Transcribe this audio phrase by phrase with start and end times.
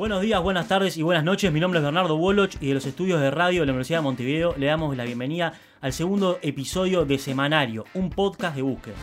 [0.00, 1.52] Buenos días, buenas tardes y buenas noches.
[1.52, 4.04] Mi nombre es Bernardo Woloch y de los estudios de radio de la Universidad de
[4.04, 5.52] Montevideo le damos la bienvenida
[5.82, 8.96] al segundo episodio de Semanario, un podcast de búsqueda.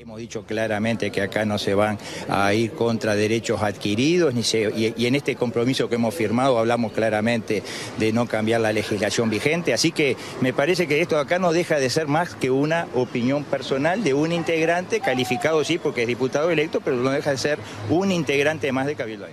[0.00, 1.98] Hemos dicho claramente que acá no se van
[2.30, 6.92] a ir contra derechos adquiridos ni se- y, en este compromiso que hemos firmado hablamos
[6.92, 7.62] claramente
[7.98, 11.78] de no cambiar la legislación vigente, así que me parece que esto acá no deja
[11.78, 16.50] de ser más que una opinión personal de un integrante calificado sí porque es diputado
[16.50, 17.58] electo, pero no deja de ser
[17.90, 19.26] un integrante más de Cabildo.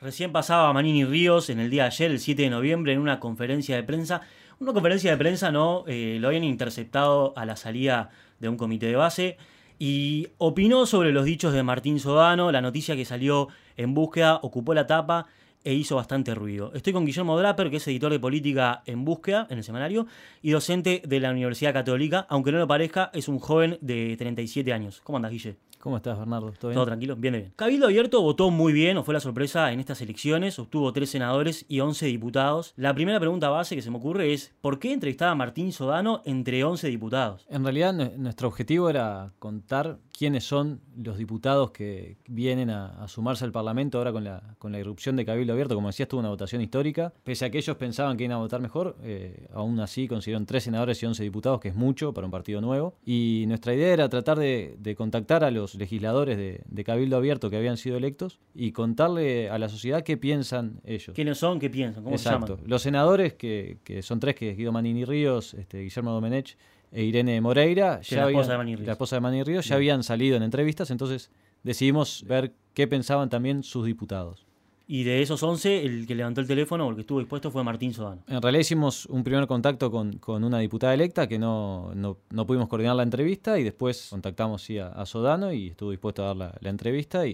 [0.00, 3.20] Recién pasaba Manini Ríos en el día de ayer, el 7 de noviembre, en una
[3.20, 4.22] conferencia de prensa.
[4.60, 5.84] Una conferencia de prensa, ¿no?
[5.86, 8.08] Eh, lo habían interceptado a la salida
[8.40, 9.36] de un comité de base
[9.78, 12.52] y opinó sobre los dichos de Martín Sodano.
[12.52, 15.26] La noticia que salió en búsqueda ocupó la tapa
[15.64, 16.70] e hizo bastante ruido.
[16.74, 20.06] Estoy con Guillermo Draper, que es editor de política en búsqueda, en el semanario,
[20.40, 22.24] y docente de la Universidad Católica.
[22.30, 25.00] Aunque no lo parezca, es un joven de 37 años.
[25.02, 25.56] ¿Cómo andas, Guille?
[25.78, 26.52] ¿Cómo estás, Bernardo?
[26.58, 26.74] ¿Todo bien?
[26.74, 27.52] Todo tranquilo, bien bien.
[27.54, 31.64] Cabildo Abierto votó muy bien, o fue la sorpresa en estas elecciones, obtuvo tres senadores
[31.68, 32.72] y 11 diputados.
[32.76, 36.22] La primera pregunta base que se me ocurre es, ¿por qué entrevistaba a Martín Sodano
[36.24, 37.46] entre 11 diputados?
[37.48, 43.06] En realidad, nu- nuestro objetivo era contar quiénes son los diputados que vienen a, a
[43.06, 45.74] sumarse al Parlamento ahora con la, con la irrupción de Cabildo Abierto.
[45.74, 47.12] Como decías, tuvo una votación histórica.
[47.22, 50.64] Pese a que ellos pensaban que iban a votar mejor, eh, aún así consiguieron tres
[50.64, 52.94] senadores y 11 diputados, que es mucho para un partido nuevo.
[53.04, 57.50] Y nuestra idea era tratar de, de contactar a los legisladores de, de Cabildo Abierto
[57.50, 61.14] que habían sido electos y contarle a la sociedad qué piensan ellos.
[61.14, 61.58] ¿Quiénes son?
[61.58, 62.04] ¿Qué piensan?
[62.04, 62.46] ¿Cómo Exacto.
[62.46, 62.70] se llaman?
[62.70, 66.56] Los senadores, que, que son tres, que es Guido Manini Ríos, este, Guillermo Domenech
[66.92, 68.86] e Irene Moreira, es la esposa de Manini Ríos.
[68.86, 69.92] la esposa de Manini Ríos, ya Bien.
[69.94, 71.30] habían salido en entrevistas, entonces
[71.62, 74.45] decidimos ver qué pensaban también sus diputados.
[74.88, 77.64] Y de esos 11, el que levantó el teléfono o el que estuvo dispuesto fue
[77.64, 78.22] Martín Sodano.
[78.28, 82.46] En realidad hicimos un primer contacto con, con una diputada electa que no, no, no
[82.46, 86.26] pudimos coordinar la entrevista y después contactamos sí, a, a Sodano y estuvo dispuesto a
[86.28, 87.32] dar la, la entrevista y,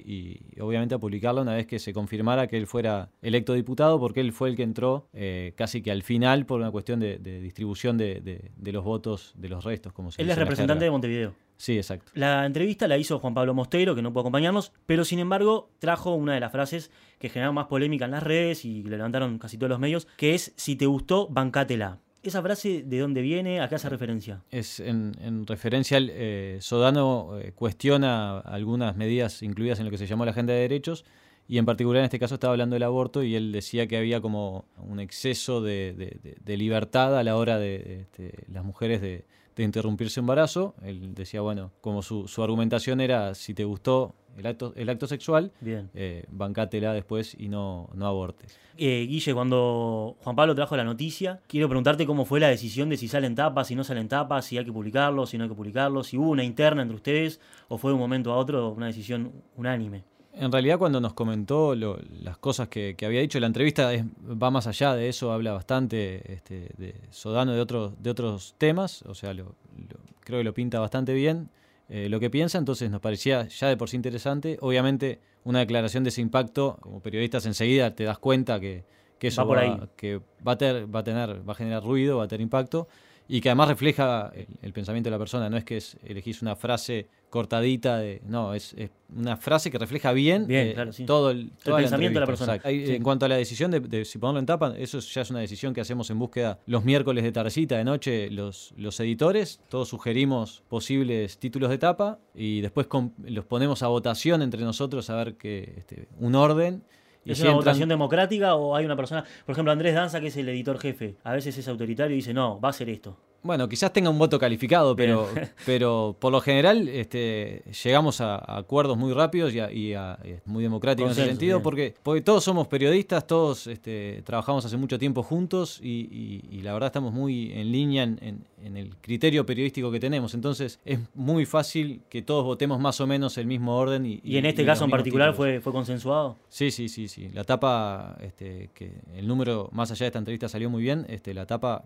[0.56, 4.20] y obviamente a publicarla una vez que se confirmara que él fuera electo diputado porque
[4.20, 7.40] él fue el que entró eh, casi que al final por una cuestión de, de
[7.40, 9.92] distribución de, de- de los votos, de los restos.
[9.92, 10.90] Como se Él es representante de.
[10.90, 11.34] Montevideo.
[11.62, 12.10] Sí, exacto.
[12.14, 16.12] La entrevista la hizo Juan Pablo Mosteiro, que no pudo acompañarnos, pero sin embargo trajo
[16.16, 16.90] una de las frases
[17.20, 20.34] que generaron más polémica en las redes y le levantaron casi todos los medios, que
[20.34, 22.00] es, si te gustó, bancátela.
[22.24, 23.60] Esa frase, ¿de dónde viene?
[23.60, 24.42] ¿A qué hace referencia?
[24.50, 29.98] Es en, en referencia al eh, Sodano eh, cuestiona algunas medidas incluidas en lo que
[29.98, 31.04] se llamó la agenda de derechos
[31.46, 34.20] y en particular en este caso estaba hablando del aborto y él decía que había
[34.20, 38.64] como un exceso de, de- de- de libertad a la hora de, de, este, las
[38.64, 39.24] mujeres de,
[39.56, 40.74] de interrumpir su embarazo.
[40.82, 45.06] Él decía, bueno, como su, su argumentación era si te gustó el acto, el acto
[45.06, 45.90] sexual, Bien.
[45.94, 48.58] eh, bancátela después y no, no abortes.
[48.78, 52.96] Eh, Guille, cuando Juan Pablo trajo la noticia, quiero preguntarte cómo fue la decisión de
[52.96, 55.56] si salen tapas, si no salen tapas, si hay que publicarlo, si no hay que
[55.56, 58.86] publicarlo, si hubo una interna entre ustedes o fue de un momento a otro una
[58.86, 60.04] decisión unánime.
[60.34, 64.04] En realidad cuando nos comentó lo- las cosas que, que había dicho, la entrevista es-
[64.04, 69.02] va más allá de eso, habla bastante este, de Sodano de otros, de otros temas,
[69.02, 71.48] o sea, lo- lo- creo que lo pinta bastante bien
[71.88, 74.56] eh, lo que piensa, entonces nos parecía ya de por sí interesante.
[74.62, 78.84] Obviamente una declaración de ese impacto, como periodistas enseguida te das cuenta que,
[79.18, 79.78] que eso Va por ahí.
[79.96, 82.88] que va a, ter- va a tener, va a generar ruido, va a tener impacto
[83.28, 85.48] y que además refleja el, el pensamiento de la persona.
[85.48, 88.20] No es que es, elegís una frase cortadita de.
[88.26, 91.06] No, es, es una frase que refleja bien, Bien, eh, claro, sí.
[91.06, 92.60] todo el, toda pensamiento de la persona.
[92.62, 92.94] Sí.
[92.94, 95.40] En cuanto a la decisión de, de si ponerlo en tapa, eso ya es una
[95.40, 99.60] decisión que hacemos en búsqueda los miércoles de tardecita, de noche, los, los editores.
[99.70, 102.86] Todos sugerimos posibles títulos de tapa y después
[103.24, 106.84] los ponemos a votación entre nosotros a ver que este, un orden.
[107.24, 110.20] Y ¿Es si una entran- votación democrática o hay una persona, por ejemplo, Andrés Danza,
[110.20, 112.88] que es el editor jefe, a veces es autoritario y dice, no, va a ser
[112.88, 113.16] esto?
[113.44, 115.28] Bueno, quizás tenga un voto calificado, pero,
[115.66, 120.18] pero por lo general este, llegamos a, a acuerdos muy rápidos y, a- y a-
[120.24, 121.62] y muy democrático en ese sentido, bien.
[121.62, 126.86] porque, porque todos somos periodistas, todos este, trabajamos hace mucho tiempo juntos y, la verdad
[126.86, 130.34] estamos muy en línea en, en- en el criterio periodístico que tenemos.
[130.34, 134.06] Entonces es muy fácil que todos votemos más o menos el mismo orden.
[134.06, 135.36] Y, Y en este caso en particular títulos.
[135.54, 136.36] fue, fue consensuado.
[136.48, 137.28] Sí, sí, sí, sí.
[137.30, 141.34] La tapa, este, que el número más allá de esta entrevista salió muy bien, este,
[141.34, 141.82] la tapa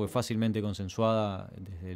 [0.00, 1.94] fue fácilmente consensuada desde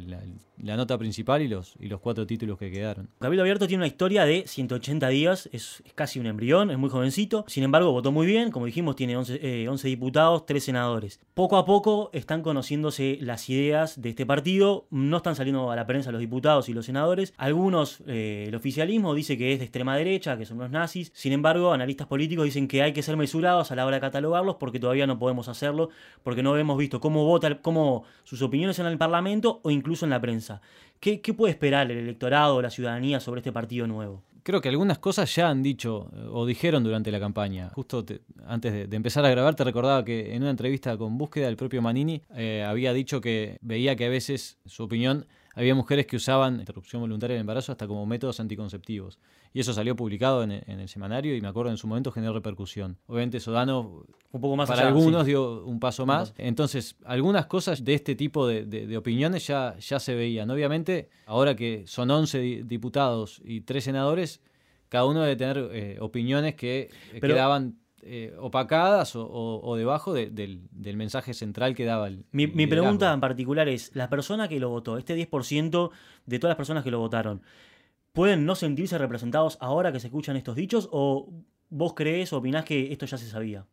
[0.57, 3.09] la, nota principal y los, y los cuatro títulos que quedaron.
[3.19, 7.45] Cabildo Abierto tiene una historia de 180 días, es, casi un embrión, es muy jovencito,
[7.47, 11.19] sin embargo votó muy bien, como dijimos tiene 11, 11 eh, diputados, 3 senadores.
[11.33, 15.87] Poco a poco están conociéndose las ideas de este partido, no están saliendo a la
[15.87, 19.97] prensa los diputados y los senadores, algunos, eh, el oficialismo dice que es de extrema
[19.97, 23.71] derecha, que son los nazis, sin embargo analistas políticos dicen que hay que ser mesurados
[23.71, 25.89] a la hora de catalogarlos porque todavía no podemos hacerlo,
[26.21, 30.11] porque no hemos visto cómo vota, cómo sus opiniones en el Parlamento o incluso en
[30.11, 30.61] la prensa.
[30.99, 34.23] ¿Qué, puede esperar el electorado o la ciudadanía sobre este partido nuevo?
[34.43, 37.69] Creo que algunas cosas ya han dicho eh, o dijeron durante la campaña.
[37.73, 38.05] Justo
[38.47, 41.81] antes de, empezar a grabar te recordaba que en una entrevista con Búsqueda el propio
[41.81, 45.25] Manini eh, había dicho que veía que a veces su opinión
[45.55, 49.19] había mujeres que usaban interrupción voluntaria del embarazo hasta como métodos anticonceptivos.
[49.53, 52.97] Y eso salió publicado en, el semanario y me acuerdo en su momento generó repercusión.
[53.07, 56.33] Obviamente Sodano un poco más para algunos dio un paso más.
[56.37, 60.49] Entonces, algunas cosas de este tipo de, opiniones ya, ya se veían.
[60.51, 64.41] Obviamente, ahora que son 11 diputados y 3 senadores,
[64.89, 66.89] cada uno debe tener eh, opiniones que
[67.21, 72.23] quedaban eh, opacadas o, debajo del, mensaje central que daba el.
[72.31, 75.89] Mi, mi pregunta en particular es: la persona que lo votó, este 10%
[76.25, 77.41] de todas las personas que lo votaron,
[78.13, 80.87] ¿pueden no sentirse representados ahora que se escuchan estos dichos?
[80.91, 81.29] ¿O
[81.69, 83.65] vos crees o opinás que esto ya se sabía?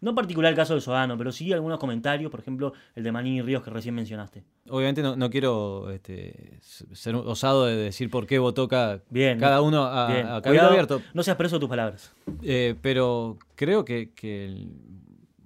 [0.00, 3.10] No en particular el caso de Sodano, pero sí algunos comentarios, por ejemplo, el de
[3.10, 4.44] Manini Ríos que recién mencionaste.
[4.68, 9.02] Obviamente no, quiero este, ser osado de decir por qué votó cada,
[9.38, 11.02] cada uno a, Abierto.
[11.14, 12.12] No seas preso de tus palabras.
[12.42, 14.12] Eh, pero creo que,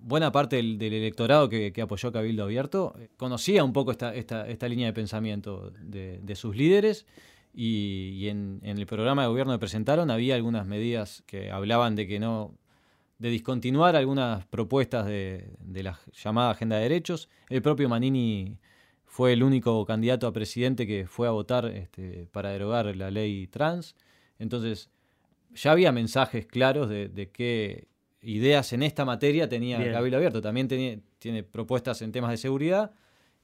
[0.01, 4.47] buena parte del, electorado que, apoyó a Cabildo Abierto eh, conocía un poco esta, esta,
[4.49, 7.07] esta línea de pensamiento de, sus líderes
[7.55, 12.07] y, en, en, el programa de gobierno que presentaron había algunas medidas que hablaban de
[12.07, 12.59] que no
[13.23, 17.29] de discontinuar algunas propuestas de, la llamada Agenda de Derechos.
[17.49, 18.59] El propio Manini
[19.05, 23.47] fue el único candidato a presidente que fue a votar este, para derogar la ley
[23.47, 23.95] trans.
[24.41, 24.91] Entonces,
[25.55, 27.87] ya había mensajes claros de, qué
[28.23, 30.43] ideas en esta materia tenía Cabildo Abierto.
[30.43, 30.67] También
[31.21, 32.91] tiene propuestas en temas de seguridad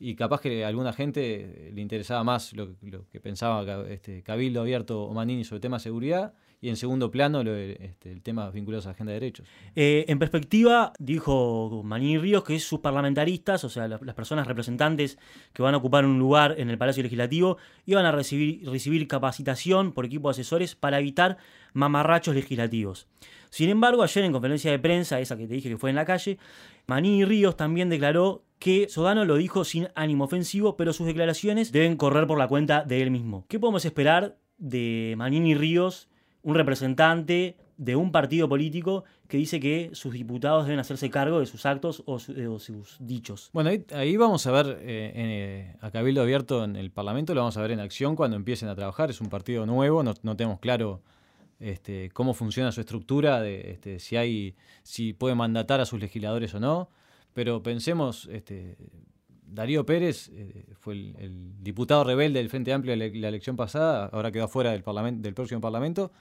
[0.01, 2.77] y capaz que a alguna gente le interesaba más lo,
[3.13, 7.43] que pensaba este, Cabildo Abierto o Manini sobre temas de seguridad y en segundo plano
[7.43, 9.47] este, el tema vinculado a la agenda de derechos.
[9.77, 15.19] Eh, en perspectiva, dijo Manini Ríos que sus parlamentaristas, o sea, las, personas representantes
[15.53, 19.93] que van a ocupar un lugar en el Palacio Legislativo, iban a recibir, recibir capacitación
[19.93, 21.39] por equipo de asesores para evitar
[21.75, 23.07] mamarrachos legislativos.
[23.51, 26.05] Sin embargo, ayer en conferencia de prensa, esa que te dije que fue en la
[26.05, 26.39] calle,
[26.87, 31.97] Manini Ríos también declaró que Sodano lo dijo sin ánimo ofensivo, pero sus declaraciones deben
[31.97, 33.47] correr por la cuenta de él mismo.
[33.49, 36.09] ¿Qué podemos esperar de Manini Ríos
[36.49, 41.47] un representante de un partido político que dice que sus diputados deben hacerse cargo de
[41.47, 43.51] sus actos o, sus dichos.
[43.53, 47.59] Bueno, ahí, vamos a ver eh, eh, a Cabildo Abierto en el Parlamento, lo vamos
[47.59, 49.11] a ver en acción cuando empiecen a trabajar.
[49.11, 51.03] Es un partido nuevo, no, tenemos claro
[51.61, 56.55] este, cómo funciona su estructura, de, este, si, hay, si puede mandatar a sus legisladores
[56.55, 56.89] o no.
[57.35, 58.79] Pero pensemos, este,
[59.51, 64.31] Darío Pérez eh, fue el, diputado rebelde del Frente Amplio de la, elección pasada, ahora
[64.31, 66.13] quedó fuera del, parlamento, del próximo Parlamento,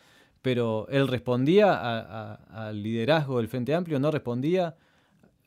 [0.42, 4.76] pero él respondía al liderazgo del Frente Amplio, no respondía,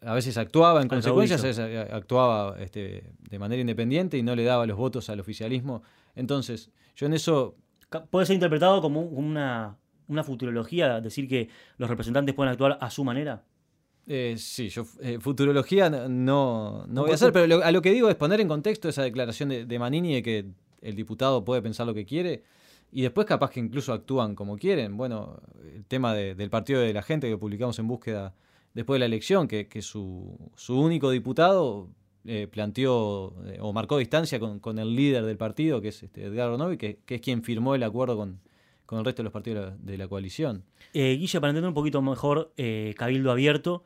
[0.02, 1.58] a veces actuaba en consecuencia, a veces
[1.92, 5.82] actuaba este, de manera independiente y no le daba los votos al oficialismo.
[6.14, 7.56] Entonces, yo en eso...
[8.10, 9.76] Puede ser interpretado como una,
[10.08, 13.44] una futurología, decir que los representantes pueden actuar a su manera.
[14.06, 18.08] Eh, sí, yo eh, futurología no, no voy a hacer, pero a lo que digo
[18.08, 20.46] es poner en contexto esa declaración de, Manini de que
[20.82, 22.42] el diputado puede pensar lo que quiere
[22.90, 24.96] y después capaz que incluso actúan como quieren.
[24.96, 25.40] Bueno,
[25.74, 28.34] el tema del partido de la gente que publicamos en búsqueda
[28.74, 30.36] después de la elección, que, su,
[30.68, 31.88] único diputado
[32.24, 36.78] eh, planteó o marcó distancia con, el líder del partido, que es este, Edgardo Novi,
[36.78, 38.40] que, que es quien firmó el acuerdo con,
[38.90, 40.64] con el resto de los partidos de la, coalición.
[40.94, 43.84] Eh, Guille, para entender un poquito mejor eh, Cabildo Abierto,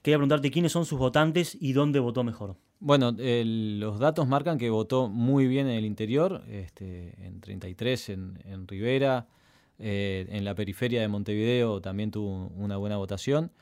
[0.00, 2.56] quería preguntarte quiénes son sus votantes y dónde votó mejor.
[2.78, 8.38] Bueno, los datos marcan que votó muy bien en el interior, este, en 33 en,
[8.46, 9.28] en Rivera,
[9.78, 13.52] eh, en la periferia de Montevideo también tuvo una buena votación.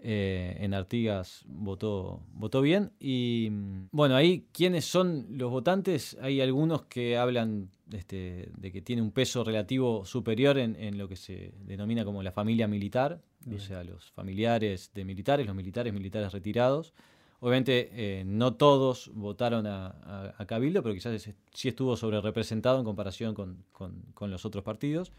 [0.00, 2.92] Eh, en Artigas votó, votó bien.
[3.00, 3.50] Y
[3.90, 6.16] bueno, ahí, ¿quiénes son los votantes?
[6.20, 11.16] Hay algunos que hablan este, de que tiene un peso relativo superior en, lo que
[11.16, 13.20] se denomina como la familia militar,
[13.54, 16.92] o sea, los familiares de militares, los militares, militares retirados.
[17.40, 23.34] Obviamente eh, no todos votaron a, Cabildo, pero quizás sí estuvo sobre representado en comparación
[23.34, 25.12] con los otros partidos.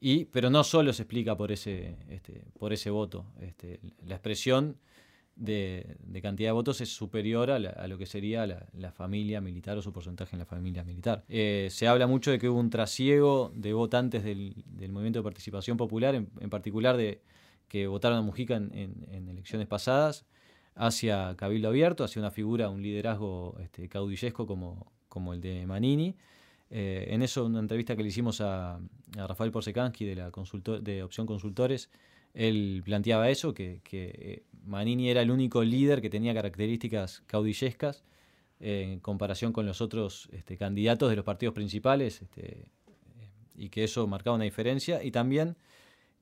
[0.00, 3.26] Y, pero no solo se explica por ese, este, por ese voto.
[3.40, 4.78] Este, la expresión
[5.36, 9.92] de, cantidad de votos es superior a, lo que sería la, familia militar o su
[9.92, 11.24] porcentaje en la familia militar.
[11.28, 14.54] Eh, se habla mucho de que hubo un trasiego de votantes del,
[14.90, 17.22] movimiento de participación popular, en, particular de
[17.68, 20.26] que votaron a Mujica en, elecciones pasadas,
[20.74, 26.16] hacia Cabildo Abierto, hacia una figura, un liderazgo este, caudillesco como, como el de Manini.
[26.70, 28.78] Eh, en eso, una entrevista que le hicimos a,
[29.12, 30.30] Rafael Porsekansky de, la
[30.80, 31.90] de Opción Consultores,
[32.32, 38.04] él planteaba eso, que, eh, Manini era el único líder que tenía características caudillescas
[38.60, 42.70] eh, en comparación con los otros este, candidatos de los partidos principales, este,
[43.56, 45.56] y que eso marcaba una diferencia, y también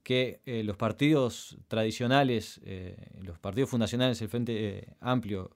[0.02, 2.62] que los partidos tradicionales,
[3.20, 5.50] los partidos fundacionales, el Frente Amplio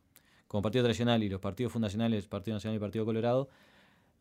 [0.46, 3.48] como partido tradicional y los partidos fundacionales, Partido Nacional y Partido Colorado,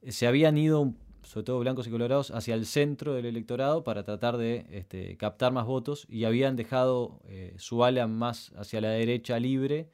[0.07, 0.93] se habían ido,
[1.23, 5.51] sobre todo blancos y colorados, hacia el centro del electorado para tratar de este, captar
[5.51, 9.89] más votos y habían dejado eh, su ala más hacia la derecha libre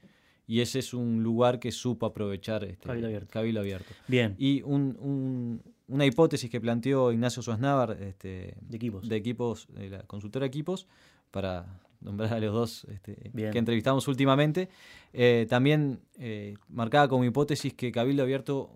[0.47, 2.87] y ese es un lugar que supo aprovechar este,
[3.29, 3.93] Cabildo Abierto.
[4.07, 4.33] Bien.
[4.37, 9.09] Y una hipótesis que planteó Ignacio Suaznavar este, de equipos.
[9.09, 10.87] de equipos, de la consultora Equipos,
[11.31, 14.69] para nombrar a los dos este, que entrevistamos últimamente,
[15.11, 18.71] eh, también eh, marcaba como hipótesis que Cabildo Abierto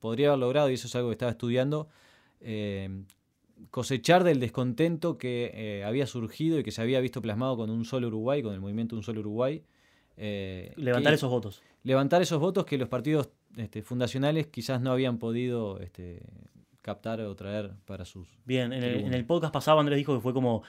[0.00, 1.88] podría haber logrado, y eso es algo que estaba estudiando,
[2.40, 3.04] eh,
[3.70, 7.84] cosechar del descontento que eh, había surgido y que se había visto plasmado con un
[7.84, 9.62] solo Uruguay, con el movimiento Un Solo Uruguay.
[10.16, 11.62] Eh, levantar esos votos.
[11.82, 16.22] Levantar esos votos que los partidos este, fundacionales quizás no habían podido este,
[16.82, 18.28] captar o traer para sus...
[18.44, 20.62] Bien, en el, podcast pasado Andrés dijo que fue como...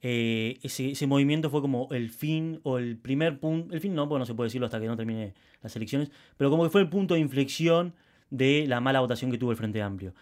[0.00, 4.20] ese, ese, movimiento fue como el fin o el primer punto, el fin no, porque
[4.20, 6.88] no se puede decirlo hasta que no termine las elecciones, pero como que fue el
[6.88, 7.94] punto de inflexión
[8.30, 10.14] de la mala votación que tuvo el Frente Amplio.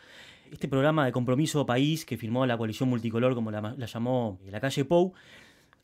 [0.51, 4.85] Este programa de compromiso país que firmó la coalición multicolor, como la, llamó la calle
[4.85, 5.15] Pou,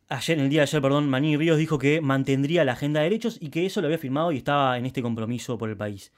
[0.08, 3.04] ayer, en el día de ayer, perdón, Maní Ríos dijo que mantendría la agenda de
[3.04, 6.12] derechos y que eso lo había firmado y estaba en este compromiso por el país.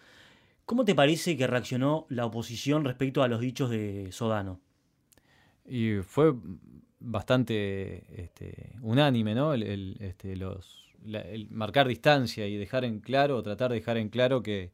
[0.64, 4.60] ¿Cómo te parece que reaccionó la oposición respecto a los dichos de Sodano?
[5.66, 6.34] Y fue
[7.00, 9.54] bastante este, unánime, ¿no?
[9.54, 10.82] El, este, los,
[11.50, 14.70] marcar distancia y dejar en claro, tratar de dejar en claro que,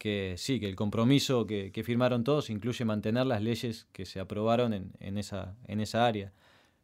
[0.00, 4.72] que sí, que el compromiso que, firmaron todos incluye mantener las leyes que se aprobaron
[4.72, 6.32] en, esa, en esa área.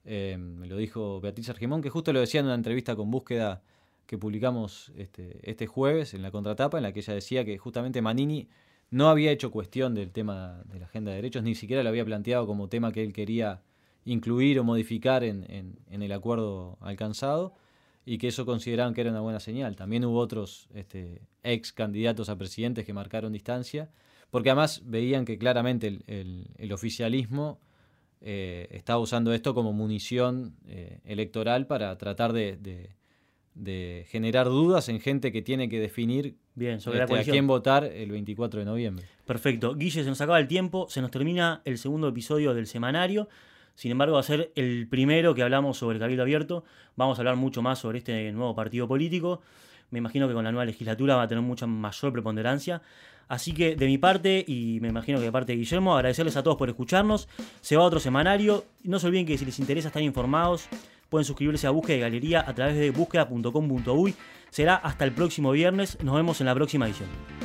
[0.05, 3.63] Eh, me lo dijo Beatriz Argemón, que justo lo decía en una entrevista con búsqueda
[4.05, 8.03] que publicamos este, este jueves en la contratapa, en la que ella decía que justamente
[8.03, 8.51] Manini
[8.91, 12.05] no había hecho cuestión del tema de la agenda de derechos, ni siquiera lo había
[12.05, 13.63] planteado como tema que él quería
[14.05, 17.55] incluir o modificar en el acuerdo alcanzado
[18.09, 19.75] y que eso consideraban que era una buena señal.
[19.75, 23.91] También hubo otros este, ex candidatos a presidentes que marcaron distancia,
[24.31, 27.59] porque además veían que claramente el, oficialismo
[28.21, 32.95] eh, estaba usando esto como munición eh, electoral para tratar de,
[34.07, 38.13] generar dudas en gente que tiene que definir Bien, sobre este, a quién votar el
[38.13, 39.05] 24 de noviembre.
[39.27, 39.75] Perfecto.
[39.75, 43.29] Guille, se nos acaba el tiempo, se nos termina el segundo episodio del semanario.
[43.77, 46.65] Sin embargo, va a ser el primero que hablamos sobre el Cabildo Abierto.
[46.97, 49.43] Vamos a hablar mucho más sobre este nuevo partido político.
[49.91, 52.83] Me imagino que con la nueva legislatura va a tener mucha mayor preponderancia.
[53.29, 56.43] Así que de mi parte, y me imagino que de parte de Guillermo, agradecerles a
[56.43, 57.29] todos por escucharnos.
[57.61, 58.65] Se va otro semanario.
[58.83, 60.69] No se olviden que si les interesa estar informados,
[61.09, 64.15] pueden suscribirse a Búsqueda de Galería a través de búsqueda.com.uy.
[64.51, 65.99] Será hasta el próximo viernes.
[66.03, 67.36] Nos vemos en la próxima edición.